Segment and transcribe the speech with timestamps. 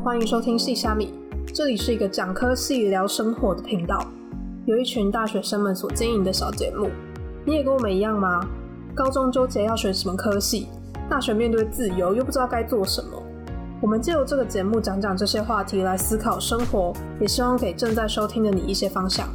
[0.00, 1.12] 欢迎收听细虾米，
[1.52, 4.06] 这里是一个讲科系聊生活的频道，
[4.64, 6.88] 有一群大学生们所经营的小节目。
[7.44, 8.46] 你也跟我们一样吗？
[8.94, 10.68] 高中纠结要选什么科系，
[11.10, 13.20] 大学面对自由又不知道该做什么。
[13.82, 19.26] 我们借由这个节目讲讲这些话题来思考生活，也希望给正在收听的你一些方向。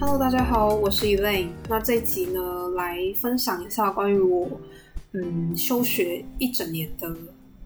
[0.00, 1.50] Hello，大家好，我是 Elaine。
[1.68, 2.40] 那这一集呢，
[2.76, 4.48] 来分享一下关于我
[5.12, 7.12] 嗯休学一整年的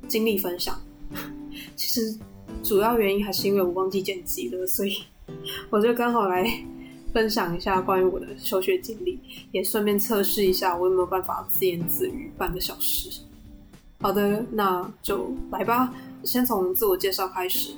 [0.09, 0.80] 经历分享。
[1.77, 2.19] 其实
[2.62, 4.96] 主要原因还是因为我忘记剪辑了，所以
[5.69, 6.50] 我就刚好来
[7.12, 9.19] 分享一下关于我的休学经历，
[9.52, 13.20] 也顺便测试一下我有没有办法自言自语半个小时。
[14.00, 15.92] 好的，那就来吧。
[16.24, 17.72] 先从自我介绍开始，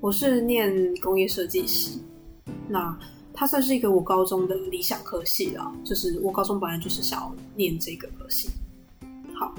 [0.00, 2.02] 我是念工业设计系。
[2.68, 2.96] 那
[3.38, 8.48] 它算是一个我高中的理想科系啦，就是我高中本来就是想要念这个科系。
[9.32, 9.54] 好，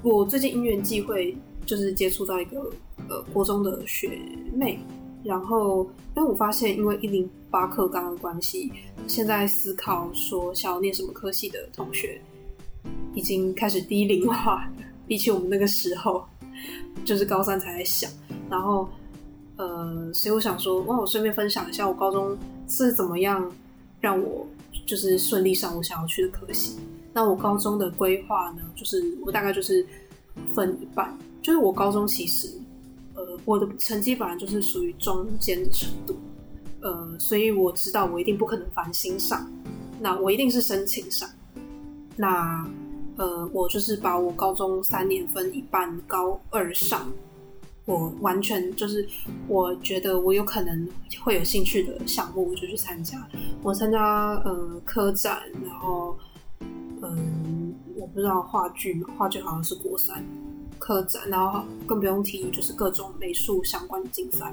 [0.00, 2.70] 我最近因缘际会，就是接触到一个
[3.08, 4.16] 呃国中的学
[4.54, 4.78] 妹，
[5.24, 5.82] 然后
[6.16, 8.70] 因为我发现，因为一零八课纲的关系，
[9.08, 12.22] 现在思考说想要念什么科系的同学，
[13.12, 14.70] 已经开始低龄化，
[15.08, 16.24] 比起我们那个时候，
[17.04, 18.08] 就是高三才在想，
[18.48, 18.88] 然后。
[19.58, 22.36] 呃，所以我想说，哇，我顺便分享一下我高中
[22.68, 23.50] 是怎么样
[24.00, 24.46] 让我
[24.86, 26.76] 就是顺利上我想要去的科系。
[27.12, 29.86] 那我高中的规划呢，就是我大概就是
[30.54, 32.48] 分一半，就是我高中其实
[33.14, 36.14] 呃我的成绩本来就是属于中间的程度，
[36.80, 39.50] 呃，所以我知道我一定不可能繁星上，
[39.98, 41.28] 那我一定是申请上。
[42.16, 42.68] 那
[43.16, 47.10] 呃，我就是把我高中三年分一半，高二上。
[47.86, 49.08] 我完全就是，
[49.46, 50.88] 我觉得我有可能
[51.22, 53.26] 会有兴趣的项目，我就去参加。
[53.62, 56.18] 我参加呃科展，然后
[57.00, 60.24] 嗯，我不知道话剧嘛，话剧好像是国三
[60.80, 64.52] 科展，然后更不用提就是各种美术相关的竞赛，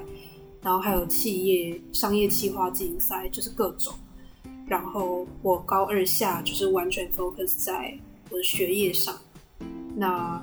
[0.62, 3.92] 然后还有企业商业企划竞赛，就是各种。
[4.68, 7.98] 然后我高二下就是完全 focus 在
[8.30, 9.12] 我的学业上。
[9.96, 10.40] 那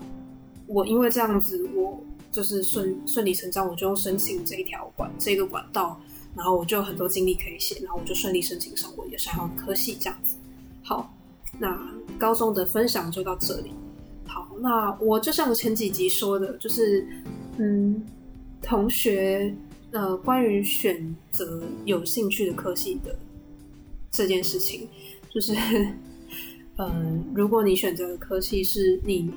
[0.68, 2.04] 我因为这样子，我。
[2.32, 6.00] 就是顺顺理成章，我就用申请这一条管这个管道，
[6.34, 10.38] 然后我就有很多经历可以写，然后我就顺利申请上我也想要科系这样子。
[10.82, 11.14] 好，
[11.60, 11.78] 那
[12.18, 13.72] 高中的分享就到这里。
[14.26, 17.06] 好，那我就像前几集说的，就是
[17.58, 18.02] 嗯，
[18.62, 19.54] 同学
[19.92, 23.14] 呃，关于选择有兴趣的科系的
[24.10, 24.88] 这件事情，
[25.30, 25.54] 就是
[26.78, 29.30] 嗯， 如果你选择的科系是你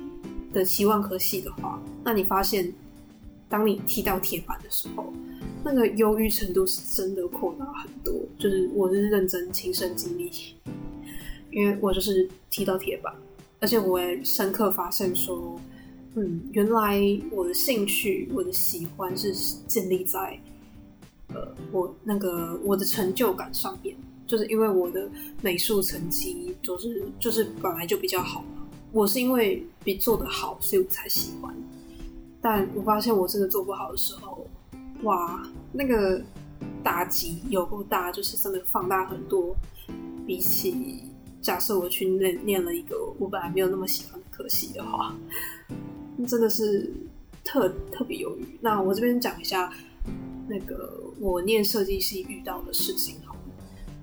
[0.53, 2.73] 的期望科系的话，那你发现。
[3.55, 5.13] 当你踢到铁板的时候，
[5.63, 8.13] 那个忧郁程度是真的扩大很多。
[8.37, 10.29] 就是我是认真亲身经历，
[11.51, 13.15] 因为我就是踢到铁板，
[13.61, 15.57] 而且我也深刻发现说，
[16.15, 16.99] 嗯，原来
[17.31, 19.33] 我的兴趣、我的喜欢是
[19.65, 20.37] 建立在
[21.29, 23.95] 呃我那个我的成就感上面。
[24.27, 25.09] 就是因为我的
[25.41, 28.43] 美术成绩就是就是本来就比较好，
[28.91, 31.55] 我是因为比做的好，所以我才喜欢。
[32.47, 34.45] 但我发现我真的做不好的时候，
[35.01, 35.41] 哇，
[35.71, 36.21] 那个
[36.83, 39.55] 打击有够大，就是真的放大很多。
[40.27, 41.01] 比起
[41.41, 45.15] 假设我去念念了一个我本来没有那么喜欢的科系的话，
[46.27, 46.87] 真的是
[47.43, 48.45] 特特别犹豫。
[48.61, 49.73] 那我这边讲一下
[50.47, 53.35] 那个我念设计系遇到的事情，好，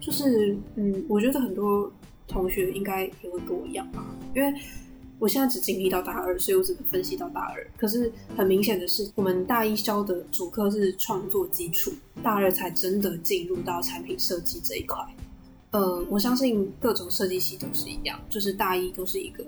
[0.00, 1.88] 就是嗯，我觉得很多
[2.26, 4.04] 同学应该也会跟我一样吧，
[4.34, 4.52] 因为。
[5.22, 7.64] 我现在只经历到大二，所以我只能分析到大二。
[7.76, 11.92] 可是很明显的是，我们大一教的主课是创作基础，
[12.24, 14.98] 大二才真的进入到产品设计这一块。
[15.70, 19.46] 呃，我相信各种设计系都是一样，就是大一都是一个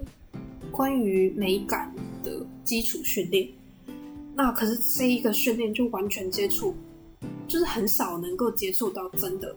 [0.71, 1.93] 关于美感
[2.23, 3.49] 的基础训练。
[4.33, 6.73] 那可是这一个训练就完全接触，
[7.49, 9.53] 就是很少能够接触到真的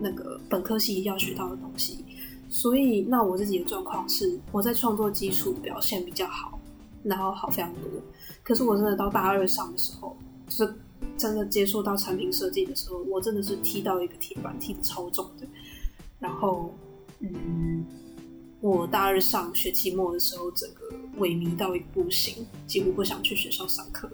[0.00, 2.02] 那个本科系要学到的东西。
[2.48, 6.58] 所以，那我自己的状况是，我在创作基础表现比较好，
[7.02, 7.82] 然后好非常多。
[8.42, 10.16] 可是我真的到大二上的时候，
[10.48, 10.74] 就是
[11.18, 15.46] 真的接触到产品设计的时候，我真的是踢到一个铁板，踢的超重的。
[16.20, 16.72] 然后，
[17.18, 17.84] 嗯，
[18.60, 20.88] 我大二上学期末的时候，整个
[21.18, 24.08] 萎靡到一不行，几乎不想去学校上课。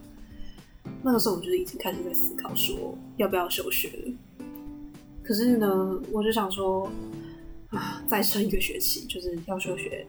[1.02, 4.46] 那个时候，我就已经开始在思考说要不要休学了。
[5.23, 6.90] 可是呢，我就想说。
[7.73, 10.07] 啊，再撑一个学期，就是要休学，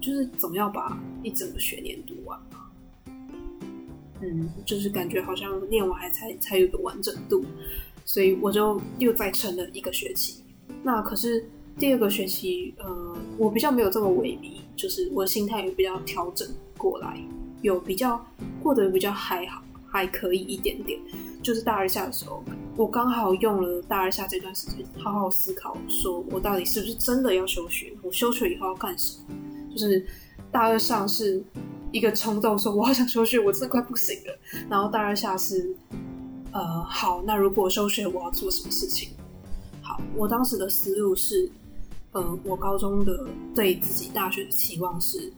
[0.00, 2.70] 就是总要把一整个学年读完嘛。
[4.20, 7.44] 嗯，就是感觉好像念完还才才有个完整度，
[8.04, 10.42] 所以我就又再撑了一个学期。
[10.82, 11.44] 那可是
[11.78, 16.46] 第二个学期，呃，我比较没有这么萎靡，就是我的心态也比较调整
[16.76, 17.18] 过来，
[17.62, 18.22] 有比较
[18.62, 20.98] 过得比较还好，还可以一点点。
[21.42, 22.44] 就是大二下的时候，
[22.76, 27.92] 我刚好用了大二下这段时间，好好思考，说我到底是不是真的要休学？
[28.02, 29.34] 我休学以后要干什么？
[29.72, 30.06] 就是
[30.50, 31.42] 大二上是
[31.92, 34.38] 一个冲动，说我好想休学，我真的快不行了。
[34.68, 35.74] 然后大二下是，
[36.52, 39.10] 呃，好，那如果休学，我要做什么事情？
[39.82, 41.50] 好，我当时的思路是。
[42.12, 43.24] 呃，我高中的
[43.54, 45.32] 对自己大学的期望是，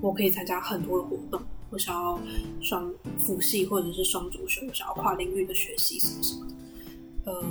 [0.00, 1.38] 我可以参加很多的活动，
[1.68, 2.18] 我想要
[2.62, 6.54] 双辅系或者是双主修，我想要跨领域的学习什么什么的。
[7.28, 7.44] 呃，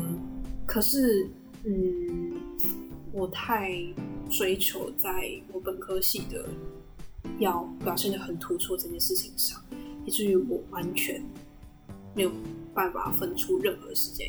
[0.65, 1.29] 可是，
[1.63, 2.33] 嗯，
[3.11, 3.71] 我太
[4.27, 6.49] 追求在我本科系的
[7.37, 9.61] 要表现的很突出这件事情上，
[10.03, 11.23] 以至于我完全
[12.15, 12.31] 没有
[12.73, 14.27] 办法分出任何时间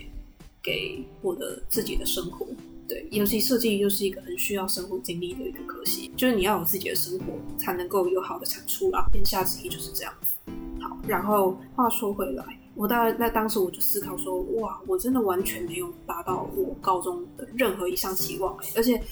[0.63, 2.47] 给我的自己的生活。
[2.87, 9.07] 对，尤其设计又是一个很需要生活经历的一个科系，就是你要有自己的生活，才能够有好的产出啦。
[9.15, 10.35] 言下之意就是这样子。
[10.79, 19.03] 好，然后话说回来，我当然在当时我就思考说，哇，我真的完全没有达到我高中的任何一项期望，而且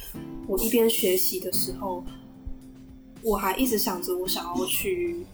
[0.47, 2.05] 我一边学习的时候，
[3.23, 5.27] 我还一直想着我想要去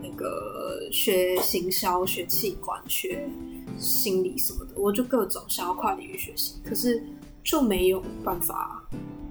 [0.00, 3.28] 那个学行销、学气管、学
[3.76, 7.02] 心理什么的，我就各种想要跨领域学习，可是。
[7.42, 8.86] 就没有办法，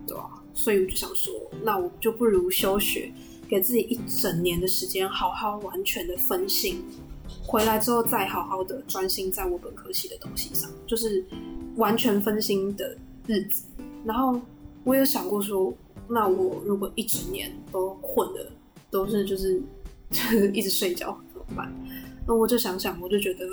[0.07, 0.41] 对吧？
[0.51, 1.31] 所以我就想说，
[1.63, 3.13] 那我就不如休学，
[3.47, 6.83] 给自己一整年的时间，好好完全的分心，
[7.49, 11.25] 回来之后再好好的专心在我本科系的东西上，就是
[11.77, 13.63] 完全分心的日子。
[14.05, 14.39] 然后
[14.83, 15.73] 我有想过说，
[16.07, 18.51] 那我如果一整年都混的
[18.91, 19.59] 都是就是
[20.11, 21.73] 就 是一直睡觉怎么办？
[22.27, 23.47] 那我就想想，我就觉得。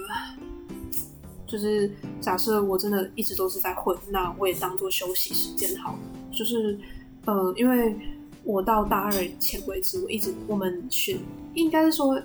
[1.47, 1.89] 就是
[2.21, 5.99] 假设我真的一直都是在混，那我也当做休息时间好了。
[6.33, 6.77] 就是，
[7.25, 7.97] 呃，因为
[8.43, 11.17] 我到大二前为止，我一直我们学
[11.55, 12.21] 应该是说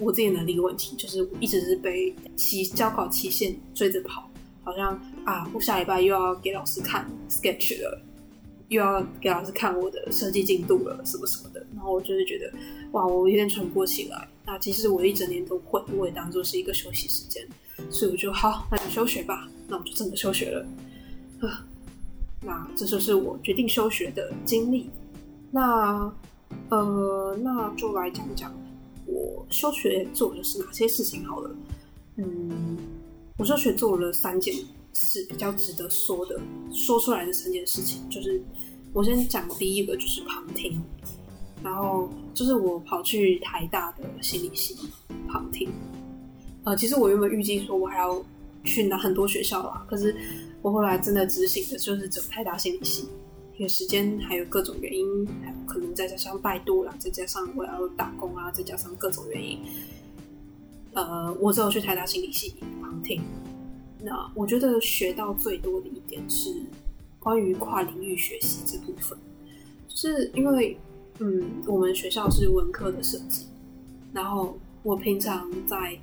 [0.00, 4.28] 我自己能力问题，就是一直是被期交考期限追着跑，
[4.64, 8.02] 好像啊，我下礼拜又要给老师看 sketch 了，
[8.68, 11.64] 又要给老师看我的设计进度了，什么什么的。
[11.74, 12.52] 然后我就是觉得，
[12.92, 14.28] 哇，我有点喘不过气来。
[14.46, 17.46] 那其实我一整年都混，我也当做是一个休息时间。
[17.88, 19.48] 所以我就好，那就休学吧。
[19.68, 20.66] 那我就真的休学了。
[22.42, 24.90] 那这就是我决定休学的经历。
[25.50, 26.12] 那
[26.68, 28.52] 呃，那就来讲讲
[29.10, 31.50] 我休学做的是哪些事情好了。
[32.16, 32.76] 嗯，
[33.38, 34.54] 我休学做了三件
[34.92, 36.40] 事，比较值得说的，
[36.72, 38.40] 说出来的三件事情，就是
[38.92, 40.80] 我先讲第一个，就是旁听。
[41.62, 44.74] 然后就是我跑去台大的心理系
[45.28, 45.68] 旁听。
[46.64, 48.24] 呃，其实我原本预计说我还要
[48.64, 50.16] 去拿很多学校啦，可是
[50.62, 53.06] 我后来真的执行的就是整台大心理系，
[53.60, 55.28] 因为时间还有各种原因，
[55.66, 59.58] 可能再加上拜多啦，再加上我要打工啊，再加上各种原因，
[60.94, 63.20] 呃，我只有去台大心理系旁听。
[64.02, 66.50] 那我觉得学到最多的一点是
[67.18, 69.18] 关于跨领域学习这部分，
[69.86, 70.74] 就是因为
[71.18, 73.44] 嗯，我们学校是文科的设计，
[74.10, 75.98] 然后我平常在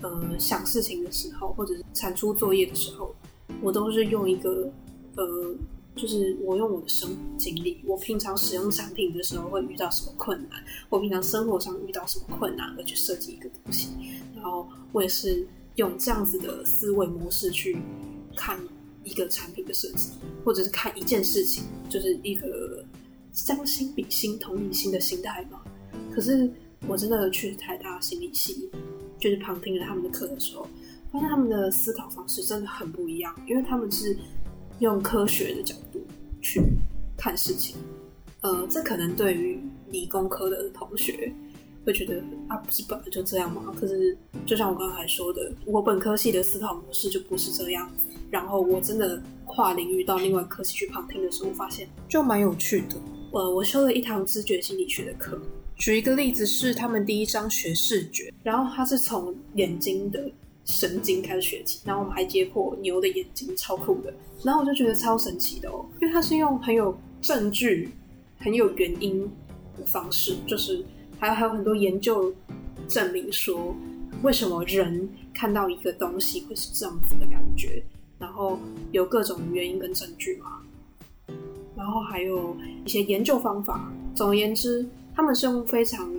[0.00, 3.14] 呃，想事情的时候，或者是产出作业的时候，
[3.60, 4.72] 我都是用一个
[5.16, 5.54] 呃，
[5.96, 13.88] 就是我用我的生活经历，我平常使用产品的时候会遇到什么困难，我平常生活上遇到什么困难而去设计一个东西，
[14.34, 17.78] 然后我也是用这样子的思维模式去
[18.36, 18.60] 看
[19.02, 20.10] 一个产品的设计，
[20.44, 22.84] 或者是看一件事情，就是一个
[23.32, 25.62] 将心比心、同理心的心态嘛。
[26.14, 26.50] 可是
[26.86, 28.70] 我真的去台大心理系。
[29.18, 30.68] 就是旁听了他们的课的时候，
[31.10, 34.14] 发现他们的思考方式真的很不一样，因为他们是
[34.78, 35.80] 用科学的角度
[36.46, 36.62] 去
[37.16, 37.76] 看事情。
[38.42, 39.58] 呃，这可能对于
[39.90, 41.32] 理工科的同学
[41.84, 43.74] 会觉得啊，不是本来就这样吗？
[43.80, 47.90] 可是就像我刚才说的，我本科系的思考模式就不是这样。
[48.30, 52.96] 然后我真的跨领域到另外科系去旁听的时候，发现就蛮有趣的。
[53.32, 55.40] 呃，我修了一堂知觉心理学的课。
[55.76, 60.30] 举一个例子是，他们第一章学视觉，然后他是从眼睛的
[60.66, 64.12] 神经开始学起，然后我们还解剖牛的眼睛，超酷的。
[64.42, 67.88] 然后我就觉得超神奇的哦，因为他是用很有证据、
[68.38, 69.22] 很有原因
[69.78, 70.84] 的方式，就是
[71.18, 72.30] 还还有很多研究
[72.86, 73.74] 证明说，
[74.22, 77.82] 为什么人看到一个东西会是这样子的感觉，
[78.18, 78.58] 然后
[78.92, 80.60] 有各种原因跟证据嘛，
[81.74, 82.54] 然后还有
[82.84, 83.90] 一些研究方法。
[84.14, 84.86] 总而言之。
[85.18, 86.12] 他们是用非常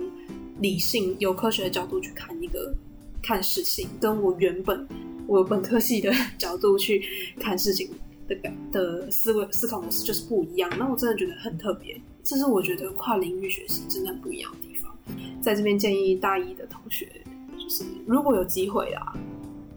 [0.58, 2.74] 理性、有科学的角度去看一个
[3.22, 4.86] 看事情，跟我原本
[5.26, 7.02] 我本科系的角度去
[7.38, 7.90] 看事情
[8.26, 10.70] 的感的思维思考模式就是不一样。
[10.78, 14.94] 那我真的觉得很特别，这是我觉得跨领域学习真的很不一样的地方。
[15.42, 17.10] 在这边建议大一的同学，
[17.58, 19.14] 就是如果有机会啊，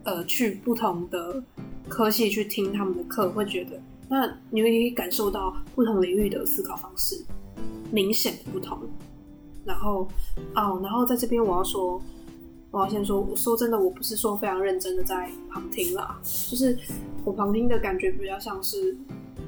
[0.04, 1.44] 呃，去不同的
[1.90, 7.22] 科系去听他们的课，会觉得那你可以感受到不同领域的思考方式
[7.92, 8.80] 明显不同。
[9.66, 10.08] 然后
[10.56, 12.02] 哦，然后在这边我要说。
[12.72, 16.18] 我要先说，我说真的，我不是说非常认真的在旁听啦，
[16.50, 16.78] 就是
[17.26, 18.98] 我旁听的感觉比较像是，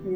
[0.06, 0.14] 嗯，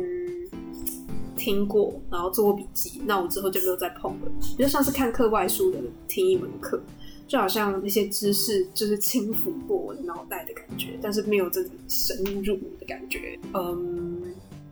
[1.38, 6.82] 听过，然后做过笔记，那我之后就没有再碰了，比较像是看课外书的听一门课，
[7.30, 14.22] 就好像那些知识就是轻抚过我的脑袋的感觉，但是没有真的深入的感觉，嗯，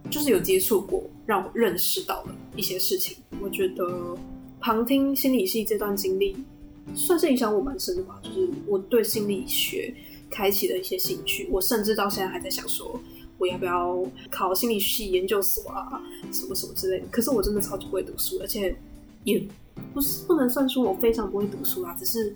[0.09, 3.15] 就是有接触过，让我认识到了一些事情。
[3.41, 4.17] 我觉得
[4.59, 6.35] 旁听心理系这段经历。
[6.93, 9.93] 算是影响我蛮深的吧，就是我对心理学
[10.29, 11.47] 开启了一些兴趣。
[11.49, 12.99] 我甚至到现在还在想说，
[13.37, 16.01] 我要不要考心理系研究所啊，
[16.31, 17.07] 什么什么之类的。
[17.09, 18.75] 可是我真的超级不会读书，而且
[19.23, 19.43] 也
[19.93, 22.35] 不是不能算说我非常不会读书啊，只是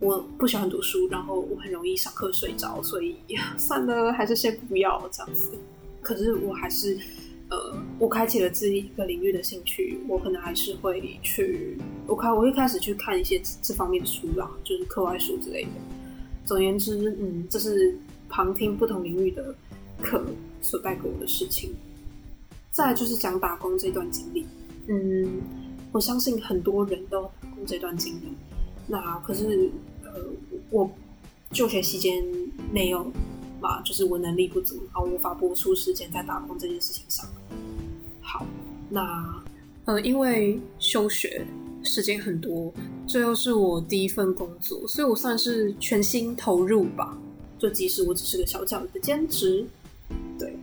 [0.00, 3.16] 我不喜欢读书，然后我很容易上课睡着，所以
[3.56, 5.52] 算了，还是先不要这样子。
[6.02, 6.98] 可是我还是。
[7.48, 15.68] 呃，我开启了这一个领域的兴趣，我可能还是会去，我开我会开始去看一些这方面的书啦，就是课外书之类的。
[16.44, 17.96] 总而言之，嗯，这是
[18.28, 19.54] 旁听不同领域的
[20.02, 20.24] 课
[20.60, 21.72] 所带给我的事情。
[22.72, 24.44] 再就是讲打工这段经历，
[24.88, 25.40] 嗯，
[25.92, 28.34] 我相信很多人都打工这段经历。
[28.88, 29.70] 那可是，
[30.04, 30.10] 呃，
[30.70, 30.90] 我
[31.52, 32.24] 就学期间
[32.72, 33.10] 没有。
[33.66, 37.26] 嘛，就是我能力不足，然后无法播出时间在打工这件事情上。
[38.20, 38.46] 好，
[38.88, 39.42] 那
[39.86, 41.44] 呃，因为休学
[41.82, 42.72] 时间很多，
[43.08, 47.18] 这又是我第一份工作，所以我算是全心投入吧。
[47.58, 49.66] 就即使我只是个小小的兼职，
[50.38, 50.56] 对，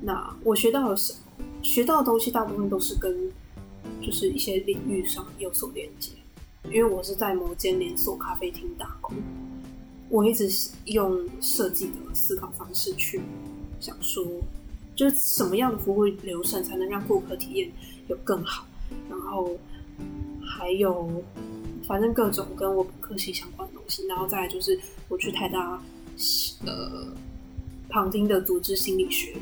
[0.00, 1.18] 那我学到了什么？
[1.60, 3.30] 学到的东西大部分都是跟
[4.00, 6.12] 就是一些领域上有所连接，
[6.66, 9.16] 因为我是在某间连锁咖啡厅打工。
[10.10, 10.48] 我一直
[10.86, 13.20] 用设计的思考方式去
[13.78, 14.24] 想说，
[14.96, 17.70] 就是什么样的服务流程才能让顾客体验
[18.08, 18.66] 有更好，
[19.10, 19.56] 然后
[20.42, 21.22] 还有
[21.86, 25.82] 反正各种跟我本科系相关的东西，然后再就是我去台大
[26.64, 27.06] 呃
[27.90, 29.36] 旁听的组织心理学，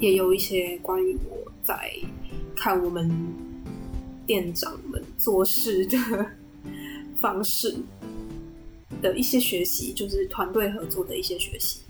[0.00, 1.92] 也有一些关于我在
[2.56, 3.08] 看我们
[4.26, 6.26] 店长们做事的
[7.16, 7.76] 方式。
[9.02, 11.80] 的一些学习，就是团队合作的一些学习，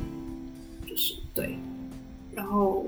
[0.88, 1.56] 就是对。
[2.34, 2.84] 然后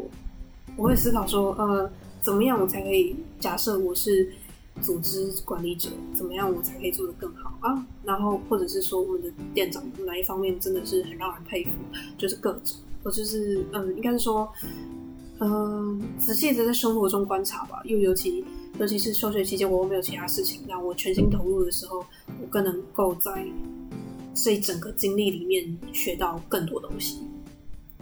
[0.76, 1.88] 我会思考说，呃，
[2.22, 3.14] 怎么样我才可以？
[3.38, 4.32] 假设我是
[4.80, 7.86] 组织管理者，怎么样我才可以做得更好啊？
[8.02, 11.70] 然后或者是说，我们的店长哪一方面真的是很让人佩服？
[12.16, 14.50] 就是各种，我就是嗯，应该是说，
[15.40, 17.82] 嗯，仔细的在生活中观察吧。
[17.84, 18.42] 又尤其
[18.80, 21.98] 尤其是休学期间，我又没有其他事情，那我全心投入的时候，
[22.40, 23.46] 我更能够在。
[24.34, 27.20] 所以整个经历里面学到更多东西。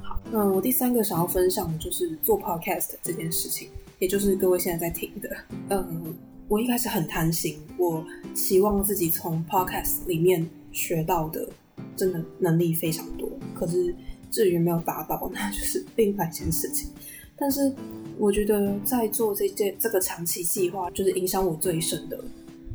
[0.01, 5.37] 好，那我第三个想要分享的就是做 podcast 这件事情，也就是各位现在在听的。
[5.69, 6.15] 嗯，
[6.49, 11.49] 我一开始很贪心，我希望自己从 podcast 里面学到的
[11.97, 13.29] 真的能力非常多。
[13.55, 13.95] 可是
[14.31, 16.89] 至于没有达到， 那就是另外一件事情。
[17.37, 17.73] 但是
[18.19, 22.19] 我觉得在做这件这个长期计划，就是影响我最深的，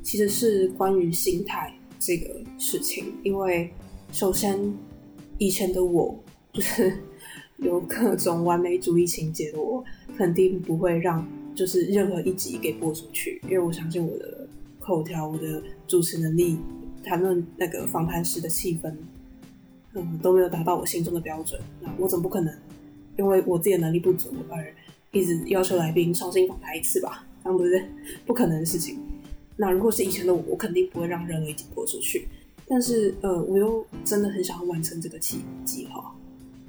[0.03, 1.73] 其实是关于心态。
[1.99, 3.69] 这个事情，因为
[4.11, 4.59] 首先
[5.37, 6.17] 以前的我
[6.53, 6.97] 就是
[7.57, 9.83] 有各种完美主义情节的我，
[10.17, 14.47] 肯定不会让就是任何一集给播出去，因为我相信我的
[14.79, 16.57] 口条、我的主持能力、
[17.03, 18.93] 谈论那个访谈时的气氛，
[19.93, 21.59] 嗯，都没有达到我心中的标准。
[21.81, 22.53] 那我总不可能
[23.17, 24.73] 因为我自己的能力不足而
[25.11, 27.25] 一直要求来宾重新访谈一次吧？
[27.43, 27.83] 这样不是？
[28.25, 28.99] 不可能的事情。
[29.57, 32.27] 那如果是以前的我，我肯定不会让任何一起播出去。
[32.67, 36.13] 但是，呃，我又真的很想要完成这个计计划。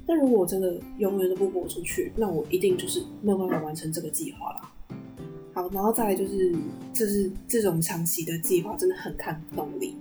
[0.07, 4.71] 但如果我真的永远都不播出去，那我一定就是没有办法完成这个计划啦。
[5.53, 6.55] 好，然后再来就是，
[6.93, 9.95] 就是这种长期的计划真的很看动力。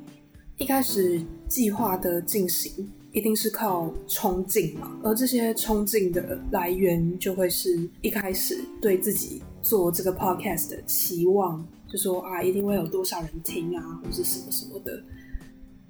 [0.56, 11.66] 一开始计划的进行一定是靠冲劲嘛，而这些冲劲的来源就会是一开始对自己做这个 podcast 的期望。
[11.88, 15.02] 就说啊，一定会有多少人听啊，或是什么什么的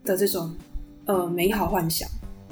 [0.05, 0.55] 的这种
[1.07, 2.09] 呃美好幻想，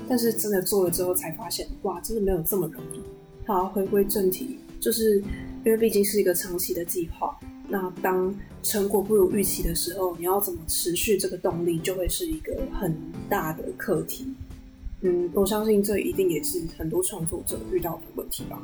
[0.08, 3.00] 但是真的做了之后才发现，哇，真的没有这么容易。
[3.46, 5.18] 好，回归正题，就是
[5.64, 7.38] 因为毕竟是一个长期的计划，
[7.68, 12.92] 那当成果不如预期的时候，你要怎么持续这个动力，就会是一个很
[13.28, 14.26] 大的课题。
[15.02, 18.60] 嗯，我相信这一定也是很多创作者遇到的问题吧。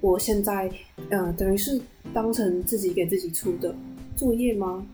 [0.00, 0.70] 我现在，
[1.08, 1.80] 呃，等于是
[2.12, 3.74] 当成自己给自己出的
[4.16, 4.86] 作业吗？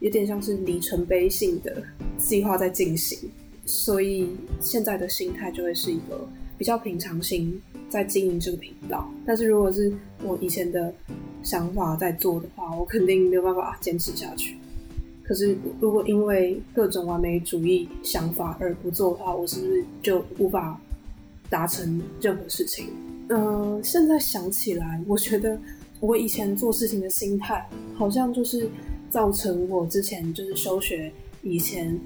[0.00, 1.82] 有点像是里程碑性的
[2.18, 3.18] 计划在进行，
[3.64, 4.28] 所以
[4.60, 6.28] 现在的心态就会是一个
[6.58, 9.08] 比较平常心在经营这个频道。
[9.24, 9.92] 但是如果是
[10.22, 10.92] 我以前的
[11.42, 14.56] 想法在做的话，我肯定没有办法坚持下去。
[15.22, 20.78] 可是如果因为各种完美主义想法而不做的话，我是不是就无法
[21.48, 22.88] 达成任何事情？
[23.28, 25.58] 嗯，现在想起来，我觉得
[26.04, 28.68] 我以前做事情的心态，好像就是
[29.08, 31.10] 造成我之前就是休学
[31.42, 31.98] 以前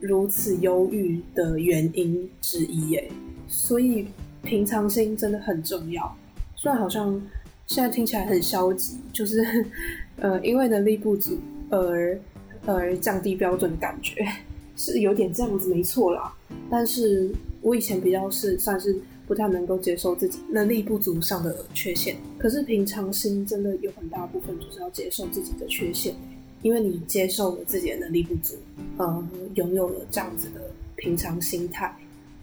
[0.00, 2.88] 如此忧郁的原因之一。
[2.88, 3.10] 耶。
[3.46, 4.06] 所以
[4.42, 6.16] 平常心真的很重要。
[6.56, 7.20] 虽然好像
[7.66, 9.44] 现在听起来很消极，就是
[10.16, 11.36] 呃，因为能力不足
[11.68, 12.18] 而
[12.64, 14.26] 而降低标准的感觉，
[14.74, 16.32] 是有点这样子，没错啦。
[16.70, 18.98] 但是我以前比较是算是。
[19.26, 26.14] 不太能够接受自己能力不足上的缺陷，可是平常心真的有很大部分就是要接受自己的缺陷，
[26.62, 28.54] 因为你接受了自己的能力不足，
[28.98, 30.60] 呃，拥有了这样子的
[30.96, 31.94] 平常心态，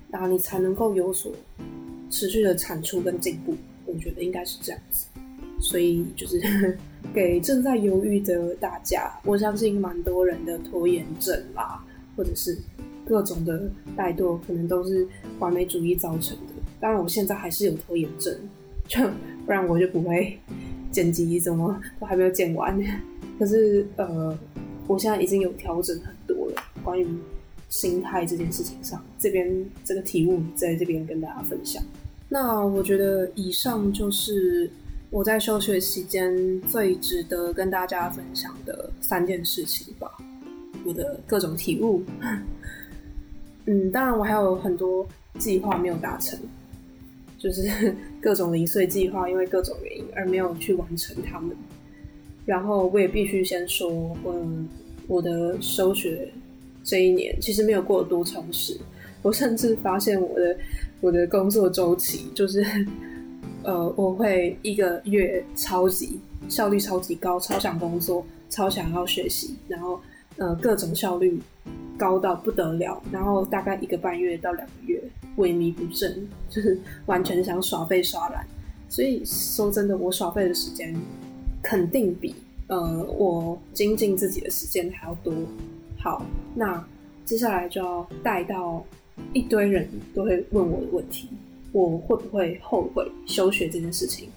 [0.10, 1.32] 然后你才能够有所
[2.10, 3.56] 持续的产出跟进步。
[3.86, 5.06] 我觉得应该是这样子，
[5.60, 6.78] 所以就是
[7.14, 11.84] 给正在犹豫的大家，我相信蛮多人的拖延症啦，
[12.16, 12.58] 或者是
[13.06, 15.06] 各种的怠惰，可能都是
[15.40, 16.51] 完美主义造成的。
[16.82, 18.36] 当然，我现在还是有拖延症，
[18.88, 19.00] 就
[19.46, 20.38] 不然我就不会
[20.92, 22.78] 剪辑，怎么都还没有剪完。
[23.40, 24.38] 可是，呃，
[24.88, 26.64] 我现在已经有调整很多了。
[26.84, 27.08] 关于
[27.70, 31.82] 心态这件事情上，这边这个题目在这边跟大家分享。
[32.28, 34.70] 那我觉得以上就是
[35.10, 40.12] 我在休学期间最值得跟大家分享的三件事情吧，
[40.84, 42.04] 我的各种体悟。
[43.66, 45.08] 嗯，当然我还有很多
[45.38, 46.40] 计划没有达成。
[47.42, 51.56] 就是 各种零碎计划，因为各种原因而没有去完成他们。
[52.46, 54.68] 然后我也必须先说，嗯，
[55.08, 56.30] 我的收学
[56.84, 58.78] 这一年其实没有过多充实。
[59.22, 60.58] 我甚至发现我的
[61.00, 62.66] 我的工作周期就是，
[63.64, 70.00] 呃，我会一个月超级效率超级高，超想工作，超想要学习，然后
[70.38, 71.40] 呃各种效率
[71.98, 75.02] 高到不得了，然后大概一个半月到两个月。
[75.38, 78.46] 萎靡不振，就是完全想耍废耍懒。
[78.90, 80.94] 所以说真的，我耍废的时间
[81.64, 82.36] 肯定比
[82.68, 85.34] 呃我精进自己的时间还要多。
[85.98, 86.86] 好，那
[87.24, 88.86] 接下来就要带到
[89.32, 91.30] 一堆人都会问我的问题：
[91.72, 94.28] 我会不会后悔休学这件事情？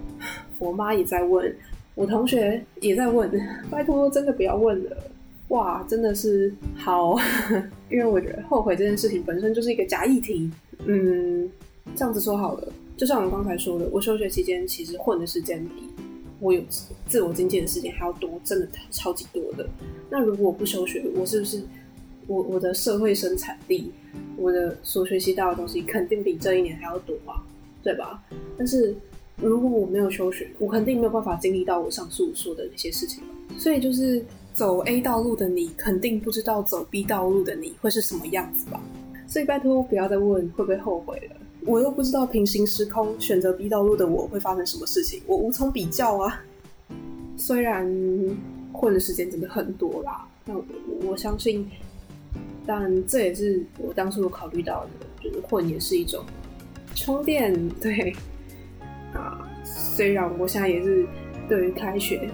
[0.58, 1.54] 我妈也在问，
[1.94, 3.30] 我同学也在问，
[3.70, 4.96] 拜托，真的不要问了。
[5.48, 7.16] 哇，真的是好，
[7.90, 10.50] 因为我觉得后悔这件事情本身就是一个假议题。
[10.84, 11.50] 嗯，
[11.96, 15.84] 这样子说好了，就像我刚才说的，我休学期间其实混的时间比
[16.38, 16.62] 我有
[17.06, 19.66] 自我经济的时间还要多，真的超级多的。
[20.10, 21.62] 那如果我不休学，我是不是
[22.26, 23.90] 我我的社会生产力，
[24.36, 27.42] 我的所学习到的东西肯定比这一年还要多啊，
[27.82, 28.22] 对吧？
[28.58, 28.94] 但是
[29.36, 33.24] 如果我没有休学，我肯定没有办法经历到我上述说的那些事情。
[33.56, 34.22] 所以就是。
[34.58, 38.80] 走 A 道路的你，肯定不知道走 B 道路的你会是什么样子吧？
[39.28, 41.36] 所以拜托不要再问会不会后悔了。
[41.64, 46.42] 我又不知道平行时空选择 B 道路的我会发生什么事情，我无从比较啊。
[47.36, 47.86] 虽然
[48.72, 50.56] 混的时间真的很多啦，但
[51.02, 51.64] 我相信，
[52.66, 54.90] 但这也是我当初有考虑到的，
[55.22, 56.24] 就是混也是一种
[56.96, 57.56] 充电。
[57.80, 58.12] 对
[59.14, 61.06] 啊，虽然我现在也是
[61.48, 62.28] 对于开学。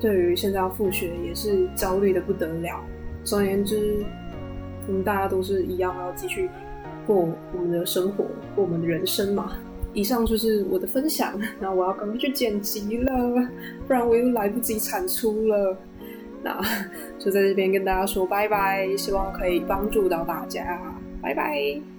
[0.00, 2.84] 对于现在要复学也是焦虑的不得了。
[3.24, 4.04] 总而言之，
[4.86, 6.48] 我们大家都是一样要继续
[7.06, 9.52] 过我们的生活，过我们的人生嘛。
[9.94, 13.48] 以上就是我的分享，那我要赶快去剪辑了，
[13.86, 15.76] 不然我又来不及产出了。
[16.42, 16.60] 那
[17.18, 20.78] 就在这边跟大家说拜拜，希望可以帮助到大家，
[21.22, 21.95] 拜拜。